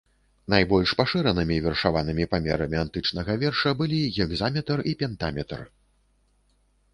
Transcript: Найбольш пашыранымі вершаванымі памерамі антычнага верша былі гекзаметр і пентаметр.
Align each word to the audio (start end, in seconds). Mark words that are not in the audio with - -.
Найбольш 0.51 0.93
пашыранымі 1.01 1.57
вершаванымі 1.65 2.25
памерамі 2.31 2.77
антычнага 2.85 3.37
верша 3.45 3.75
былі 3.83 4.01
гекзаметр 4.17 4.77
і 4.93 4.97
пентаметр. 5.05 5.59